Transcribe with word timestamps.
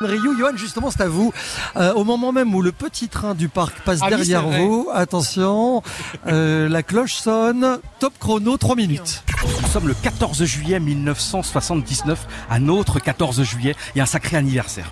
Ryu, 0.00 0.38
Johan, 0.38 0.56
justement, 0.56 0.90
c'est 0.90 1.02
à 1.02 1.08
vous. 1.08 1.32
Euh, 1.76 1.92
au 1.94 2.04
moment 2.04 2.32
même 2.32 2.54
où 2.54 2.62
le 2.62 2.72
petit 2.72 3.08
train 3.08 3.34
du 3.34 3.48
parc 3.48 3.74
passe 3.80 3.98
Ah 4.02 4.06
oui, 4.10 4.16
derrière 4.16 4.46
vous, 4.46 4.88
attention, 4.92 5.82
euh, 6.26 6.68
la 6.68 6.82
cloche 6.82 7.14
sonne, 7.14 7.78
top 7.98 8.12
chrono, 8.18 8.56
3 8.56 8.76
minutes. 8.76 9.24
Nous 9.62 9.68
sommes 9.68 9.88
le 9.88 9.94
14 9.94 10.44
juillet 10.44 10.78
1979, 10.80 12.26
un 12.50 12.68
autre 12.68 13.00
14 13.00 13.42
juillet 13.42 13.74
et 13.96 14.00
un 14.00 14.06
sacré 14.06 14.36
anniversaire. 14.36 14.90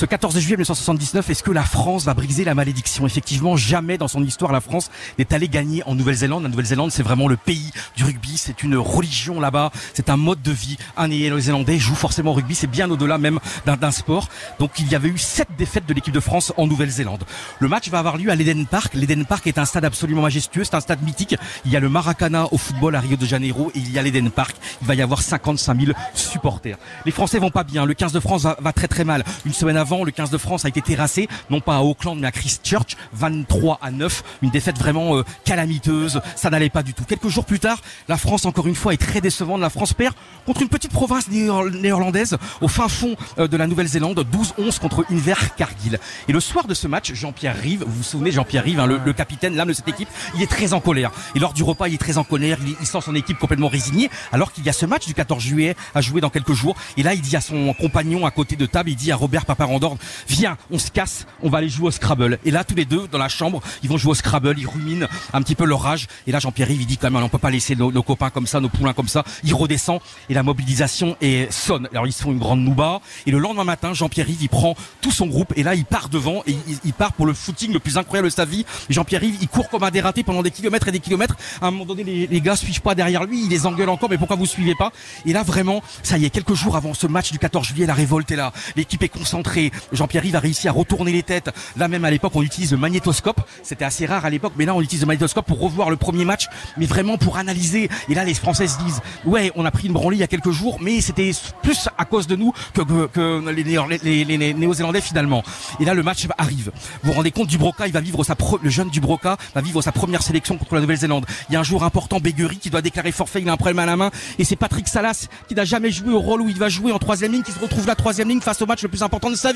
Ce 0.00 0.06
14 0.06 0.38
juillet 0.38 0.56
1979, 0.56 1.28
est-ce 1.28 1.42
que 1.42 1.50
la 1.50 1.62
France 1.62 2.06
va 2.06 2.14
briser 2.14 2.42
la 2.42 2.54
malédiction? 2.54 3.04
Effectivement, 3.04 3.58
jamais 3.58 3.98
dans 3.98 4.08
son 4.08 4.24
histoire 4.24 4.50
la 4.50 4.62
France 4.62 4.90
n'est 5.18 5.34
allée 5.34 5.48
gagner 5.48 5.82
en 5.84 5.94
Nouvelle-Zélande. 5.94 6.42
La 6.42 6.48
Nouvelle-Zélande, 6.48 6.90
c'est 6.90 7.02
vraiment 7.02 7.28
le 7.28 7.36
pays 7.36 7.70
du 7.98 8.04
rugby, 8.04 8.38
c'est 8.38 8.62
une 8.62 8.78
religion 8.78 9.40
là-bas, 9.40 9.70
c'est 9.92 10.08
un 10.08 10.16
mode 10.16 10.40
de 10.40 10.52
vie. 10.52 10.78
Un 10.96 11.08
Néo-Zélandais 11.08 11.78
joue 11.78 11.94
forcément 11.94 12.30
au 12.30 12.32
rugby, 12.32 12.54
c'est 12.54 12.66
bien 12.66 12.90
au-delà 12.90 13.18
même 13.18 13.40
d'un 13.66 13.90
sport. 13.90 14.30
Donc 14.58 14.70
il 14.78 14.88
y 14.88 14.94
avait 14.94 15.10
eu 15.10 15.18
sept 15.18 15.48
défaites 15.58 15.84
de 15.84 15.92
l'équipe 15.92 16.14
de 16.14 16.20
France 16.20 16.54
en 16.56 16.66
Nouvelle-Zélande. 16.66 17.24
Le 17.58 17.68
match 17.68 17.90
va 17.90 17.98
avoir 17.98 18.16
lieu 18.16 18.30
à 18.30 18.34
l'Eden 18.34 18.64
Park. 18.64 18.94
L'Eden 18.94 19.26
Park 19.26 19.46
est 19.48 19.58
un 19.58 19.66
stade 19.66 19.84
absolument 19.84 20.22
majestueux, 20.22 20.64
c'est 20.64 20.76
un 20.76 20.80
stade 20.80 21.02
mythique. 21.02 21.36
Il 21.66 21.72
y 21.72 21.76
a 21.76 21.80
le 21.80 21.90
Maracana 21.90 22.46
au 22.52 22.56
football 22.56 22.94
à 22.94 23.00
Rio 23.00 23.18
de 23.18 23.26
Janeiro 23.26 23.70
et 23.74 23.80
il 23.80 23.92
y 23.92 23.98
a 23.98 24.02
l'Eden 24.02 24.30
Park. 24.30 24.56
Il 24.80 24.86
va 24.86 24.94
y 24.94 25.02
avoir 25.02 25.20
55 25.20 25.78
000 25.78 25.92
supporters. 26.14 26.78
Les 27.04 27.12
Français 27.12 27.38
vont 27.38 27.50
pas 27.50 27.64
bien. 27.64 27.84
Le 27.84 27.92
15 27.92 28.12
de 28.12 28.20
France 28.20 28.44
va, 28.44 28.56
va 28.62 28.72
très 28.72 28.88
très 28.88 29.04
mal. 29.04 29.24
Une 29.44 29.52
semaine 29.52 29.76
avant, 29.76 29.89
le 30.04 30.12
15 30.12 30.30
de 30.30 30.38
France 30.38 30.64
a 30.64 30.68
été 30.68 30.80
terrassé, 30.80 31.28
non 31.50 31.60
pas 31.60 31.76
à 31.76 31.80
Auckland 31.80 32.18
mais 32.18 32.26
à 32.26 32.32
Christchurch, 32.32 32.96
23 33.12 33.78
à 33.82 33.90
9. 33.90 34.22
Une 34.42 34.50
défaite 34.50 34.78
vraiment 34.78 35.16
euh, 35.16 35.24
calamiteuse. 35.44 36.20
Ça 36.36 36.50
n'allait 36.50 36.70
pas 36.70 36.82
du 36.82 36.94
tout. 36.94 37.04
Quelques 37.04 37.28
jours 37.28 37.44
plus 37.44 37.58
tard, 37.58 37.80
la 38.08 38.16
France 38.16 38.46
encore 38.46 38.66
une 38.66 38.74
fois 38.74 38.94
est 38.94 38.98
très 38.98 39.20
décevante. 39.20 39.60
La 39.60 39.70
France 39.70 39.92
perd 39.92 40.14
contre 40.46 40.62
une 40.62 40.68
petite 40.68 40.92
province 40.92 41.28
néerlandaise 41.28 42.36
au 42.60 42.68
fin 42.68 42.88
fond 42.88 43.16
euh, 43.38 43.48
de 43.48 43.56
la 43.56 43.66
Nouvelle-Zélande, 43.66 44.24
12-11 44.58 44.78
contre 44.78 45.04
Invercargill. 45.10 45.98
Et 46.28 46.32
le 46.32 46.40
soir 46.40 46.66
de 46.66 46.74
ce 46.74 46.86
match, 46.86 47.12
Jean-Pierre 47.12 47.56
Rive, 47.56 47.84
vous 47.86 47.96
vous 47.96 48.02
souvenez 48.02 48.30
Jean-Pierre 48.32 48.64
Rive, 48.64 48.80
hein, 48.80 48.86
le, 48.86 49.12
capitaine, 49.12 49.56
l'âme 49.56 49.68
de 49.68 49.72
cette 49.72 49.88
équipe, 49.88 50.08
il 50.34 50.42
est 50.42 50.50
très 50.50 50.72
en 50.72 50.80
colère. 50.80 51.10
Et 51.34 51.38
lors 51.38 51.52
du 51.52 51.62
repas, 51.62 51.88
il 51.88 51.94
est 51.94 51.98
très 51.98 52.18
en 52.18 52.24
colère. 52.24 52.58
Il, 52.80 52.86
sent 52.86 53.00
son 53.02 53.14
équipe 53.14 53.38
complètement 53.38 53.68
résignée, 53.68 54.10
alors 54.32 54.52
qu'il 54.52 54.64
y 54.64 54.68
a 54.68 54.72
ce 54.72 54.86
match 54.86 55.06
du 55.06 55.14
14 55.14 55.42
juillet 55.42 55.76
à 55.94 56.00
jouer 56.00 56.20
dans 56.20 56.30
quelques 56.30 56.52
jours. 56.52 56.76
Et 56.96 57.02
là, 57.02 57.14
il 57.14 57.20
dit 57.20 57.36
à 57.36 57.40
son 57.40 57.72
compagnon 57.74 58.26
à 58.26 58.30
côté 58.30 58.56
de 58.56 58.66
table, 58.66 58.90
il 58.90 58.96
dit 58.96 59.12
à 59.12 59.16
Robert 59.16 59.46
Paparandorn, 59.80 59.98
viens, 60.28 60.56
on 60.70 60.78
se 60.78 60.90
casse, 60.90 61.26
on 61.42 61.48
va 61.48 61.58
aller 61.58 61.68
jouer 61.68 61.88
au 61.88 61.90
Scrabble. 61.90 62.38
Et 62.44 62.50
là, 62.50 62.64
tous 62.64 62.74
les 62.74 62.84
deux, 62.84 63.08
dans 63.08 63.18
la 63.18 63.28
chambre, 63.28 63.60
ils 63.82 63.88
vont 63.88 63.96
jouer 63.96 64.12
au 64.12 64.14
Scrabble, 64.14 64.54
ils 64.58 64.66
ruminent 64.66 65.06
un 65.32 65.42
petit 65.42 65.54
peu 65.54 65.64
leur 65.64 65.82
rage. 65.82 66.06
Et 66.26 66.32
là, 66.32 66.38
Jean-Pierre 66.38 66.68
Rive, 66.68 66.82
il 66.82 66.86
dit 66.86 66.98
quand 66.98 67.10
même, 67.10 67.22
on 67.22 67.28
peut 67.28 67.38
pas 67.38 67.50
laisser 67.50 67.74
nos, 67.76 67.90
copains 68.02 68.30
comme 68.30 68.46
ça, 68.46 68.60
nos 68.60 68.68
poulains 68.68 68.92
comme 68.92 69.08
ça. 69.08 69.24
Il 69.44 69.54
redescend 69.54 70.00
et 70.28 70.34
la 70.34 70.42
mobilisation 70.42 71.16
sonne. 71.50 71.88
Alors, 71.92 72.06
ils 72.06 72.12
font 72.12 72.32
une 72.32 72.38
grande 72.38 72.60
nouba. 72.60 73.00
Et 73.26 73.30
le 73.30 73.38
lendemain 73.38 73.64
matin, 73.64 73.94
Jean-Pierre 73.94 74.26
Rive, 74.26 74.42
il 74.42 74.48
prend 74.48 74.74
tout 75.00 75.10
son 75.10 75.26
groupe 75.26 75.52
et 75.56 75.62
là, 75.62 75.74
il 75.74 75.84
part 75.84 76.08
devant 76.08 76.42
et 76.46 76.56
il, 76.84 76.92
part 76.92 77.12
pour 77.12 77.26
le 77.26 77.32
footing 77.32 77.72
le 77.72 77.78
plus 77.78 77.96
incroyable 77.96 78.28
de 78.28 78.32
sa 78.32 78.44
vie. 78.44 78.64
Jean-Pierre 78.88 79.20
Rive, 79.22 79.36
il 79.40 79.48
court 79.48 79.68
comme 79.68 79.82
un 79.82 79.90
dératé 79.90 80.22
pendant 80.22 80.42
des 80.42 80.50
kilomètres 80.50 80.88
et 80.88 80.92
des 80.92 81.00
kilomètres. 81.00 81.36
À 81.60 81.68
un 81.68 81.70
moment 81.70 81.86
donné, 81.86 82.04
les, 82.04 82.26
les 82.26 82.40
gars 82.40 82.56
suivent 82.56 82.82
pas 82.82 82.94
derrière 82.94 83.24
lui. 83.24 83.44
Il 83.44 83.50
les 83.50 83.66
engueule 83.66 83.88
encore, 83.88 84.10
mais 84.10 84.18
pourquoi 84.18 84.36
vous 84.36 84.46
suivez 84.46 84.74
pas? 84.74 84.92
Et 85.24 85.32
là, 85.32 85.42
vraiment, 85.42 85.82
ça 86.02 86.18
y 86.18 86.24
est, 86.24 86.30
quelques 86.30 86.54
jours 86.54 86.76
avant 86.76 86.94
ce 86.94 87.06
match 87.06 87.32
du 87.32 87.38
14 87.38 87.66
juillet, 87.66 87.86
la 87.86 87.94
révolte 87.94 88.30
est 88.30 88.36
là. 88.36 88.52
L'équipe 88.76 89.02
est 89.02 89.08
concentrée. 89.08 89.59
Jean-Pierre 89.92 90.22
Rive 90.22 90.36
a 90.36 90.40
réussi 90.40 90.68
à 90.68 90.72
retourner 90.72 91.12
les 91.12 91.22
têtes. 91.22 91.50
Là, 91.76 91.88
même 91.88 92.04
à 92.04 92.10
l'époque, 92.10 92.32
on 92.34 92.42
utilise 92.42 92.72
le 92.72 92.78
magnétoscope. 92.78 93.40
C'était 93.62 93.84
assez 93.84 94.06
rare 94.06 94.24
à 94.24 94.30
l'époque, 94.30 94.52
mais 94.56 94.64
là, 94.64 94.74
on 94.74 94.80
utilise 94.80 95.02
le 95.02 95.06
magnétoscope 95.06 95.46
pour 95.46 95.60
revoir 95.60 95.90
le 95.90 95.96
premier 95.96 96.24
match, 96.24 96.46
mais 96.76 96.86
vraiment 96.86 97.18
pour 97.18 97.36
analyser. 97.36 97.88
Et 98.08 98.14
là, 98.14 98.24
les 98.24 98.34
Français 98.34 98.66
se 98.66 98.78
disent, 98.78 99.00
ouais, 99.24 99.52
on 99.54 99.64
a 99.64 99.70
pris 99.70 99.88
une 99.88 99.92
branlée 99.92 100.16
il 100.16 100.20
y 100.20 100.24
a 100.24 100.26
quelques 100.26 100.50
jours, 100.50 100.78
mais 100.80 101.00
c'était 101.00 101.30
plus 101.62 101.88
à 101.98 102.04
cause 102.04 102.26
de 102.26 102.36
nous 102.36 102.52
que, 102.74 102.82
que, 103.06 103.50
les 103.50 104.54
Néo-Zélandais 104.54 105.00
finalement. 105.00 105.42
Et 105.78 105.84
là, 105.84 105.94
le 105.94 106.02
match 106.02 106.26
arrive. 106.38 106.70
Vous 107.02 107.10
vous 107.10 107.12
rendez 107.12 107.30
compte, 107.30 107.48
Dubroca, 107.48 107.86
il 107.86 107.92
va 107.92 108.00
vivre 108.00 108.24
sa 108.24 108.34
pre- 108.34 108.58
le 108.62 108.70
jeune 108.70 108.90
Dubroca 108.90 109.36
va 109.54 109.60
vivre 109.60 109.82
sa 109.82 109.92
première 109.92 110.22
sélection 110.22 110.56
contre 110.56 110.74
la 110.74 110.80
Nouvelle-Zélande. 110.80 111.26
Il 111.48 111.54
y 111.54 111.56
a 111.56 111.60
un 111.60 111.64
jour 111.64 111.84
important, 111.84 112.20
Béguerie, 112.20 112.58
qui 112.58 112.70
doit 112.70 112.82
déclarer 112.82 113.12
forfait. 113.12 113.40
Il 113.40 113.48
a 113.48 113.52
un 113.52 113.56
problème 113.56 113.78
à 113.78 113.86
la 113.86 113.96
main, 113.96 114.10
et 114.38 114.44
c'est 114.44 114.56
Patrick 114.56 114.88
Salas 114.88 115.26
qui 115.48 115.54
n'a 115.54 115.64
jamais 115.64 115.90
joué 115.90 116.12
au 116.12 116.20
rôle 116.20 116.42
où 116.42 116.48
il 116.48 116.58
va 116.58 116.68
jouer 116.68 116.92
en 116.92 116.98
troisième 116.98 117.32
ligne, 117.32 117.42
qui 117.42 117.52
se 117.52 117.58
retrouve 117.58 117.86
la 117.86 117.94
troisième 117.94 118.28
ligne 118.28 118.40
face 118.40 118.60
au 118.62 118.66
match 118.66 118.82
le 118.82 118.88
plus 118.88 119.02
important 119.02 119.30
de 119.30 119.34
sa 119.34 119.49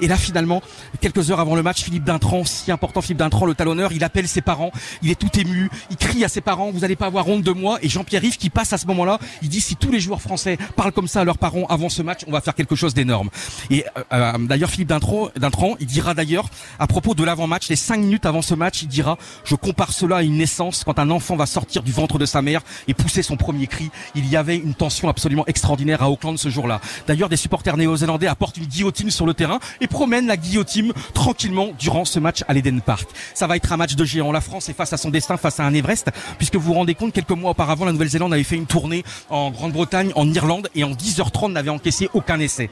Et 0.00 0.08
là, 0.08 0.16
finalement, 0.16 0.62
quelques 1.00 1.30
heures 1.30 1.40
avant 1.40 1.54
le 1.54 1.62
match, 1.62 1.82
Philippe 1.82 2.04
Dintran, 2.04 2.44
si 2.44 2.70
important 2.70 3.00
Philippe 3.00 3.18
Dintran, 3.18 3.46
le 3.46 3.54
talonneur, 3.54 3.92
il 3.92 4.04
appelle 4.04 4.28
ses 4.28 4.40
parents, 4.40 4.70
il 5.02 5.10
est 5.10 5.18
tout 5.18 5.30
ému, 5.38 5.70
il 5.90 5.96
crie 5.96 6.24
à 6.24 6.28
ses 6.28 6.40
parents, 6.40 6.70
vous 6.70 6.80
n'allez 6.80 6.96
pas 6.96 7.06
avoir 7.06 7.28
honte 7.28 7.42
de 7.42 7.52
moi. 7.52 7.78
Et 7.82 7.88
Jean-Pierre 7.88 8.22
Rive 8.22 8.36
qui 8.36 8.50
passe 8.50 8.72
à 8.72 8.78
ce 8.78 8.86
moment-là, 8.86 9.18
il 9.42 9.48
dit 9.48 9.60
si 9.60 9.76
tous 9.76 9.90
les 9.90 10.00
joueurs 10.00 10.20
français 10.20 10.58
parlent 10.76 10.92
comme 10.92 11.08
ça 11.08 11.20
à 11.20 11.24
leurs 11.24 11.38
parents 11.38 11.66
avant 11.66 11.88
ce 11.88 12.02
match, 12.02 12.20
on 12.26 12.32
va 12.32 12.40
faire 12.40 12.54
quelque 12.54 12.74
chose 12.76 12.94
d'énorme. 12.94 13.30
Et 13.70 13.84
euh, 13.96 14.02
euh, 14.12 14.38
d'ailleurs, 14.38 14.70
Philippe 14.70 14.88
Dintran, 14.88 15.28
Dintran, 15.36 15.76
il 15.80 15.86
dira 15.86 16.14
d'ailleurs 16.14 16.48
à 16.78 16.86
propos 16.86 17.14
de 17.14 17.24
l'avant-match, 17.24 17.68
les 17.68 17.76
cinq 17.76 17.98
minutes 18.00 18.26
avant 18.26 18.42
ce 18.42 18.54
match, 18.54 18.82
il 18.82 18.88
dira 18.88 19.18
je 19.44 19.54
compare 19.54 19.92
cela 19.92 20.16
à 20.16 20.22
une 20.22 20.36
naissance 20.36 20.84
quand 20.84 20.98
un 20.98 21.10
enfant 21.10 21.36
va 21.36 21.46
sortir 21.46 21.82
du 21.82 21.92
ventre 21.92 22.18
de 22.18 22.26
sa 22.26 22.42
mère 22.42 22.62
et 22.86 22.94
pousser 22.94 23.22
son 23.22 23.36
premier 23.36 23.66
cri. 23.66 23.90
Il 24.14 24.28
y 24.28 24.36
avait 24.36 24.56
une 24.56 24.74
tension 24.74 25.08
absolument 25.08 25.44
extraordinaire 25.46 26.02
à 26.02 26.10
Auckland 26.10 26.38
ce 26.38 26.48
jour-là. 26.48 26.80
D'ailleurs, 27.06 27.28
des 27.28 27.36
supporters 27.36 27.76
néo-zélandais 27.76 28.26
apportent 28.26 28.56
une 28.56 28.66
guillotine 28.66 29.10
sur 29.10 29.26
terrain 29.32 29.58
et 29.80 29.86
promènent 29.86 30.26
la 30.26 30.36
guillotine 30.36 30.92
tranquillement 31.14 31.70
durant 31.78 32.04
ce 32.04 32.18
match 32.18 32.44
à 32.48 32.54
l'Eden 32.54 32.80
Park. 32.80 33.08
Ça 33.34 33.46
va 33.46 33.56
être 33.56 33.72
un 33.72 33.76
match 33.76 33.94
de 33.94 34.04
géant. 34.04 34.32
La 34.32 34.40
France 34.40 34.68
est 34.68 34.74
face 34.74 34.92
à 34.92 34.96
son 34.96 35.10
destin, 35.10 35.36
face 35.36 35.60
à 35.60 35.64
un 35.64 35.74
Everest, 35.74 36.10
puisque 36.38 36.56
vous 36.56 36.62
vous 36.62 36.74
rendez 36.74 36.94
compte, 36.94 37.12
quelques 37.12 37.30
mois 37.30 37.50
auparavant, 37.50 37.84
la 37.84 37.92
Nouvelle-Zélande 37.92 38.32
avait 38.32 38.44
fait 38.44 38.56
une 38.56 38.66
tournée 38.66 39.04
en 39.30 39.50
Grande-Bretagne, 39.50 40.12
en 40.14 40.32
Irlande, 40.32 40.68
et 40.74 40.84
en 40.84 40.92
10h30 40.92 41.52
n'avait 41.52 41.70
encaissé 41.70 42.08
aucun 42.14 42.38
essai. 42.40 42.70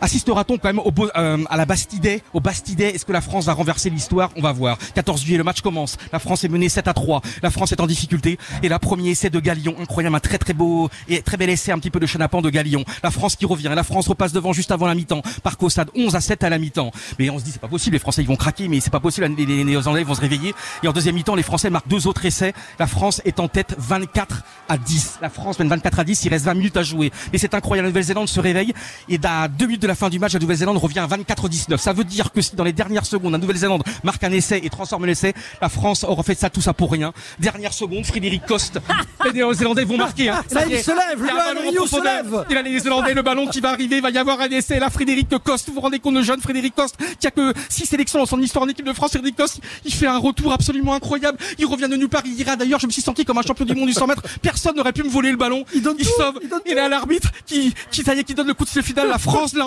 Assistera-t-on 0.00 0.58
quand 0.58 0.68
même 0.68 0.78
au, 0.78 0.92
euh, 1.16 1.44
à 1.50 1.56
la 1.56 1.64
Bastidais, 1.66 2.22
au 2.32 2.40
Est-ce 2.40 3.04
que 3.04 3.12
la 3.12 3.20
France 3.20 3.46
va 3.46 3.52
renverser 3.52 3.90
l'histoire? 3.90 4.30
On 4.36 4.42
va 4.42 4.52
voir. 4.52 4.78
14 4.94 5.22
juillet, 5.22 5.38
le 5.38 5.44
match 5.44 5.60
commence. 5.60 5.96
La 6.12 6.18
France 6.18 6.44
est 6.44 6.48
menée 6.48 6.68
7 6.68 6.88
à 6.88 6.94
3. 6.94 7.20
La 7.42 7.50
France 7.50 7.72
est 7.72 7.80
en 7.80 7.86
difficulté. 7.86 8.38
Et 8.62 8.68
là, 8.68 8.78
premier 8.78 9.10
essai 9.10 9.30
de 9.30 9.40
Galion, 9.40 9.74
incroyable, 9.80 10.14
un 10.14 10.20
très 10.20 10.38
très 10.38 10.52
beau 10.52 10.88
et 11.08 11.22
très 11.22 11.36
bel 11.36 11.50
essai, 11.50 11.72
un 11.72 11.78
petit 11.78 11.90
peu 11.90 12.00
de 12.00 12.06
chenapan 12.06 12.42
de 12.42 12.50
Galion. 12.50 12.84
La 13.02 13.10
France 13.10 13.36
qui 13.36 13.44
revient. 13.44 13.72
La 13.74 13.82
France 13.82 14.08
repasse 14.08 14.32
devant 14.32 14.52
juste 14.52 14.70
avant 14.70 14.86
la 14.86 14.94
mi-temps. 14.94 15.22
Par 15.42 15.56
Caussade, 15.56 15.90
11 15.96 16.14
à 16.14 16.20
7 16.20 16.44
à 16.44 16.50
la 16.50 16.58
mi-temps. 16.58 16.92
Mais 17.18 17.30
on 17.30 17.38
se 17.38 17.44
dit, 17.44 17.50
c'est 17.50 17.60
pas 17.60 17.68
possible. 17.68 17.94
Les 17.94 18.00
Français, 18.00 18.22
ils 18.22 18.28
vont 18.28 18.36
craquer, 18.36 18.68
mais 18.68 18.80
c'est 18.80 18.90
pas 18.90 19.00
possible. 19.00 19.26
Les, 19.36 19.46
les 19.46 19.64
Néo-Zélandais 19.64 20.04
vont 20.04 20.14
se 20.14 20.20
réveiller. 20.20 20.54
Et 20.82 20.88
en 20.88 20.92
deuxième 20.92 21.16
mi-temps, 21.16 21.34
les 21.34 21.42
Français 21.42 21.70
marquent 21.70 21.88
deux 21.88 22.06
autres 22.06 22.24
essais. 22.24 22.52
La 22.78 22.86
France 22.86 23.20
est 23.24 23.40
en 23.40 23.48
tête 23.48 23.74
24 23.78 24.44
à 24.68 24.78
10. 24.78 25.18
La 25.22 25.28
France 25.28 25.58
mène 25.58 25.68
24 25.68 25.98
à 25.98 26.04
10. 26.04 26.24
Il 26.24 26.28
reste 26.28 26.44
20 26.44 26.54
minutes 26.54 26.76
à 26.76 26.82
jouer. 26.82 27.10
Et 27.32 27.38
c'est 27.38 27.54
incroyable. 27.54 27.86
La 27.86 27.90
Nouvelle-Zélande 27.90 28.28
se 28.28 28.38
réveille. 28.38 28.72
Et 29.08 29.18
à 29.24 29.48
deux 29.48 29.66
minutes 29.66 29.87
la 29.88 29.94
fin 29.94 30.08
du 30.10 30.18
match, 30.18 30.34
la 30.34 30.38
Nouvelle-Zélande 30.38 30.76
revient 30.76 31.00
à 31.00 31.06
24-19. 31.06 31.78
Ça 31.78 31.92
veut 31.92 32.04
dire 32.04 32.30
que 32.30 32.40
si 32.40 32.54
dans 32.54 32.62
les 32.62 32.72
dernières 32.72 33.06
secondes, 33.06 33.32
la 33.32 33.38
Nouvelle-Zélande 33.38 33.82
marque 34.04 34.22
un 34.22 34.30
essai 34.32 34.60
et 34.62 34.70
transforme 34.70 35.06
l'essai, 35.06 35.34
la 35.60 35.68
France 35.68 36.04
aura 36.04 36.22
fait 36.22 36.38
ça 36.38 36.50
tout 36.50 36.60
ça 36.60 36.74
pour 36.74 36.92
rien. 36.92 37.12
Dernière 37.38 37.72
seconde, 37.72 38.04
Frédéric 38.04 38.44
Coste. 38.46 38.78
Les 39.24 39.32
Néo-Zélandais 39.32 39.84
vont 39.84 39.96
marquer. 39.96 40.28
Hein. 40.28 40.44
Là, 40.52 40.66
y 40.66 40.72
il 40.74 40.82
se 40.82 40.90
lève, 40.90 41.18
Il 41.18 41.30
a 41.30 41.50
un 41.50 41.54
ballon 41.54 41.86
se 41.86 42.04
lève. 42.04 42.44
Il 42.50 42.54
y 42.54 42.58
a 42.58 42.62
les 42.62 42.70
Néo-Zélandais, 42.70 43.14
le 43.14 43.22
ballon 43.22 43.46
qui 43.46 43.60
va 43.60 43.70
arriver, 43.70 43.96
il 43.96 44.02
va 44.02 44.10
y 44.10 44.18
avoir 44.18 44.40
un 44.40 44.48
essai. 44.48 44.78
Là, 44.78 44.90
Frédéric 44.90 45.28
Coste, 45.42 45.68
vous 45.68 45.74
vous 45.74 45.80
rendez 45.80 45.98
compte, 45.98 46.14
le 46.14 46.22
jeune 46.22 46.40
Frédéric 46.40 46.74
Coste, 46.74 46.96
qui 47.18 47.26
a 47.26 47.30
que 47.30 47.52
six 47.68 47.86
sélections 47.86 48.18
dans 48.18 48.26
son 48.26 48.40
histoire 48.40 48.64
en 48.64 48.68
équipe 48.68 48.86
de 48.86 48.92
France. 48.92 49.10
Frédéric 49.10 49.36
Coste, 49.36 49.60
il 49.84 49.92
fait 49.92 50.06
un 50.06 50.18
retour 50.18 50.52
absolument 50.52 50.94
incroyable. 50.94 51.38
Il 51.58 51.66
revient 51.66 51.88
de 51.88 51.96
nulle 51.96 52.08
part, 52.08 52.22
il 52.26 52.36
dira 52.36 52.56
d'ailleurs, 52.56 52.80
je 52.80 52.86
me 52.86 52.92
suis 52.92 53.02
senti 53.02 53.24
comme 53.24 53.38
un 53.38 53.42
champion 53.42 53.64
du 53.64 53.74
monde 53.74 53.88
du 53.88 53.94
100 53.94 54.06
mètres. 54.06 54.22
Personne 54.42 54.76
n'aurait 54.76 54.92
pu 54.92 55.02
me 55.02 55.08
voler 55.08 55.30
le 55.30 55.38
ballon. 55.38 55.64
Il 55.74 55.82
donne 55.82 55.96
tout, 55.96 56.04
sauve. 56.04 56.38
il 56.42 56.48
donne 56.48 56.60
Et 56.66 56.74
là, 56.74 56.88
l'arbitre 56.88 57.30
qui, 57.46 57.74
qui, 57.90 58.02
ça 58.02 58.14
y 58.14 58.20
est, 58.20 58.24
qui 58.24 58.34
donne 58.34 58.46
le 58.46 58.54
coup 58.54 58.64
de 58.64 58.68
sifflet 58.68 58.82
final. 58.82 59.08
La 59.08 59.18
France 59.18 59.54
l'a 59.54 59.66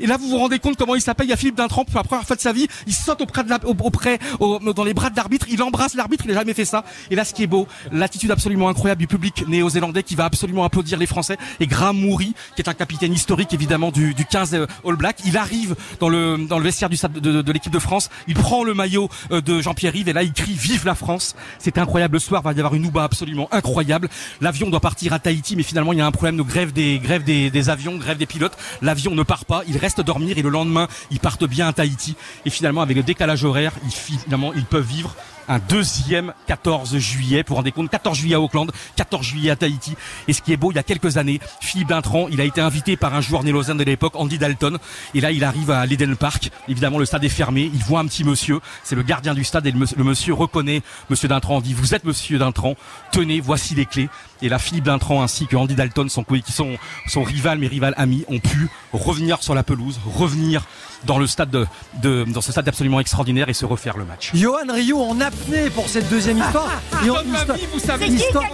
Et 0.00 0.06
là, 0.06 0.16
vous 0.16 0.28
vous 0.28 0.38
rendez 0.38 0.58
compte 0.58 0.76
comment 0.76 0.94
il 0.94 1.00
s'appelle. 1.00 1.26
Il 1.26 1.30
y 1.30 1.32
a 1.32 1.36
Philippe 1.36 1.56
Dintran 1.56 1.84
pour 1.84 1.96
la 1.96 2.02
première 2.04 2.26
fois 2.26 2.36
de 2.36 2.40
sa 2.40 2.52
vie. 2.52 2.66
Il 2.86 2.92
saute 2.92 3.20
auprès 3.20 3.44
de 3.44 3.50
la, 3.50 3.58
au- 3.64 3.76
auprès, 3.84 4.18
au- 4.40 4.58
dans 4.72 4.84
les 4.84 4.94
bras 4.94 5.10
de 5.10 5.16
l'arbitre. 5.16 5.46
Il 5.50 5.62
embrasse 5.62 5.94
l'arbitre. 5.94 6.24
Il 6.26 6.32
n'a 6.32 6.38
jamais 6.38 6.54
fait 6.54 6.64
ça. 6.64 6.84
Et 7.10 7.14
là, 7.16 7.24
ce 7.24 7.32
qui 7.34 7.42
est 7.42 7.46
beau, 7.46 7.66
l'attitude 7.92 8.30
absolument 8.30 8.68
incroyable 8.68 9.00
du 9.00 9.06
public 9.06 9.44
néo-zélandais 9.48 10.02
qui 10.02 10.14
va 10.14 10.24
absolument 10.24 10.64
applaudir 10.64 10.98
les 10.98 11.06
Français. 11.06 11.36
Et 11.60 11.66
Graham 11.66 11.96
Moury, 11.98 12.34
qui 12.56 12.62
est 12.62 12.68
un 12.68 12.74
capitaine 12.74 13.12
historique 13.12 13.52
évidemment 13.54 13.90
du, 13.90 14.14
du 14.14 14.24
15 14.24 14.54
euh, 14.54 14.66
All 14.86 14.96
Black, 14.96 15.18
il 15.24 15.36
arrive 15.36 15.74
dans 16.00 16.08
le, 16.08 16.36
dans 16.48 16.58
le 16.58 16.64
vestiaire 16.64 16.88
du 16.88 16.96
de, 16.96 17.20
de- 17.20 17.42
de 17.42 17.52
l'équipe 17.52 17.72
de 17.72 17.78
France. 17.78 18.10
Il 18.26 18.34
prend 18.34 18.64
le 18.64 18.74
maillot 18.74 19.08
euh, 19.30 19.40
de 19.40 19.60
Jean-Pierre 19.60 19.92
Rive 19.92 20.08
et 20.08 20.12
là, 20.12 20.22
il 20.22 20.32
crie 20.32 20.52
Vive 20.54 20.84
la 20.86 20.94
France. 20.94 21.34
C'est 21.58 21.78
incroyable. 21.78 22.14
Le 22.14 22.18
soir, 22.20 22.42
va 22.42 22.52
y 22.52 22.58
avoir 22.58 22.74
une 22.74 22.86
ouba 22.86 23.04
absolument 23.04 23.48
incroyable. 23.52 24.08
L'avion 24.40 24.70
doit 24.70 24.80
partir 24.80 25.12
à 25.12 25.18
Tahiti, 25.18 25.56
mais 25.56 25.62
finalement, 25.62 25.92
il 25.92 25.98
y 25.98 26.02
a 26.02 26.06
un 26.06 26.10
problème 26.10 26.36
de 26.36 26.42
grève 26.42 26.72
des, 26.72 26.98
grève 26.98 27.22
des, 27.24 27.50
des 27.50 27.70
avions, 27.70 27.96
grève 27.96 28.16
des 28.18 28.26
pilotes. 28.26 28.56
L'avion 28.82 29.14
ne 29.14 29.22
part 29.28 29.44
pas. 29.44 29.62
Il 29.68 29.76
reste 29.76 30.00
dormir 30.00 30.38
et 30.38 30.42
le 30.42 30.48
lendemain, 30.48 30.88
ils 31.12 31.20
partent 31.20 31.44
bien 31.44 31.68
à 31.68 31.72
Tahiti. 31.72 32.16
Et 32.44 32.50
finalement, 32.50 32.80
avec 32.82 32.96
le 32.96 33.04
décalage 33.04 33.44
horaire, 33.44 33.74
ils, 33.84 33.92
finalement, 33.92 34.52
ils 34.54 34.64
peuvent 34.64 34.84
vivre 34.84 35.14
un 35.48 35.58
deuxième 35.58 36.32
14 36.46 36.96
juillet 36.98 37.42
pour 37.42 37.56
rendre 37.56 37.70
compte 37.70 37.90
14 37.90 38.16
juillet 38.16 38.34
à 38.34 38.40
Auckland, 38.40 38.70
14 38.96 39.26
juillet 39.26 39.50
à 39.50 39.56
Tahiti. 39.56 39.94
Et 40.28 40.32
ce 40.32 40.42
qui 40.42 40.52
est 40.52 40.56
beau, 40.56 40.70
il 40.72 40.76
y 40.76 40.78
a 40.78 40.82
quelques 40.82 41.16
années, 41.16 41.40
Philippe 41.60 41.88
Dintran, 41.88 42.28
il 42.30 42.40
a 42.40 42.44
été 42.44 42.60
invité 42.60 42.96
par 42.96 43.14
un 43.14 43.20
joueur 43.20 43.44
néo 43.44 43.62
de 43.62 43.82
l'époque, 43.82 44.14
Andy 44.16 44.38
Dalton. 44.38 44.78
Et 45.14 45.20
là, 45.20 45.32
il 45.32 45.42
arrive 45.44 45.70
à 45.70 45.84
l'Eden 45.84 46.16
Park. 46.16 46.50
Évidemment, 46.68 46.98
le 46.98 47.04
stade 47.04 47.24
est 47.24 47.28
fermé. 47.28 47.70
Il 47.74 47.82
voit 47.82 48.00
un 48.00 48.06
petit 48.06 48.24
monsieur. 48.24 48.60
C'est 48.84 48.94
le 48.94 49.02
gardien 49.02 49.34
du 49.34 49.44
stade 49.44 49.66
et 49.66 49.72
le, 49.72 50.04
monsieur 50.04 50.34
reconnaît 50.34 50.82
Monsieur 51.10 51.28
Dintran. 51.28 51.60
dit, 51.60 51.74
vous 51.74 51.94
êtes 51.94 52.04
Monsieur 52.04 52.38
Dintran. 52.38 52.74
Tenez, 53.10 53.40
voici 53.40 53.74
les 53.74 53.86
clés. 53.86 54.08
Et 54.42 54.48
là, 54.48 54.58
Philippe 54.58 54.84
Dintran 54.84 55.22
ainsi 55.22 55.46
que 55.46 55.56
Andy 55.56 55.74
Dalton, 55.74 56.08
son, 56.08 56.22
qui 56.22 56.52
sont 56.52 56.76
son 57.06 57.22
rival, 57.22 57.58
mais 57.58 57.66
rival 57.66 57.94
ami, 57.96 58.24
ont 58.28 58.38
pu 58.38 58.68
revenir 58.92 59.42
sur 59.42 59.54
la 59.54 59.62
pelouse, 59.62 59.98
revenir 60.06 60.64
dans 61.04 61.18
le 61.18 61.26
stade 61.26 61.50
de, 61.50 61.66
de, 62.02 62.24
dans 62.28 62.40
ce 62.40 62.52
stade 62.52 62.68
absolument 62.68 63.00
extraordinaire 63.00 63.48
et 63.48 63.54
se 63.54 63.64
refaire 63.64 63.96
le 63.96 64.04
match. 64.04 64.30
Johan 64.34 64.72
Rio 64.72 65.00
en 65.00 65.20
apnée 65.20 65.70
pour 65.70 65.88
cette 65.88 66.08
deuxième 66.08 66.38
histoire. 66.38 66.70
et 67.04 67.10
en, 67.10 67.22
histoire, 67.22 67.58
vous 67.72 67.78
savez 67.78 68.06
l'histoire. 68.06 68.44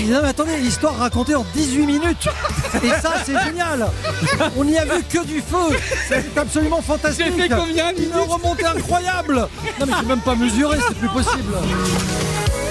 Non 0.00 0.20
mais 0.22 0.28
attendez, 0.28 0.56
l'histoire 0.58 0.96
racontée 0.96 1.34
en 1.34 1.44
18 1.54 1.86
minutes. 1.86 2.28
Et 2.82 2.88
ça 3.00 3.14
c'est 3.24 3.38
génial. 3.44 3.88
On 4.56 4.64
n'y 4.64 4.78
a 4.78 4.84
vu 4.84 5.02
que 5.02 5.24
du 5.26 5.40
feu. 5.40 5.76
C'est 6.08 6.36
absolument 6.38 6.82
fantastique. 6.82 7.26
J'ai 7.26 7.42
fait 7.42 7.48
combien 7.48 7.90
Une 7.90 8.30
remontée 8.30 8.66
incroyable. 8.66 9.48
Non 9.80 9.86
mais 9.86 9.92
je 10.00 10.06
même 10.06 10.20
pas 10.20 10.34
mesuré, 10.34 10.78
c'est 10.86 10.96
plus 10.96 11.08
possible. 11.08 11.54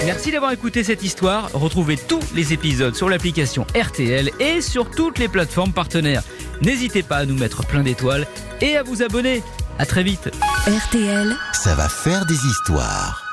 Merci 0.05 0.31
d'avoir 0.31 0.51
écouté 0.51 0.83
cette 0.83 1.03
histoire. 1.03 1.49
Retrouvez 1.53 1.97
tous 1.97 2.21
les 2.33 2.53
épisodes 2.53 2.95
sur 2.95 3.09
l'application 3.09 3.65
RTL 3.75 4.31
et 4.39 4.61
sur 4.61 4.89
toutes 4.89 5.19
les 5.19 5.27
plateformes 5.27 5.73
partenaires. 5.73 6.23
N'hésitez 6.61 7.03
pas 7.03 7.17
à 7.17 7.25
nous 7.25 7.37
mettre 7.37 7.65
plein 7.65 7.83
d'étoiles 7.83 8.25
et 8.61 8.77
à 8.77 8.83
vous 8.83 9.03
abonner. 9.03 9.43
À 9.79 9.85
très 9.85 10.03
vite. 10.03 10.29
RTL, 10.67 11.35
ça 11.53 11.75
va 11.75 11.87
faire 11.87 12.25
des 12.25 12.45
histoires. 12.45 13.26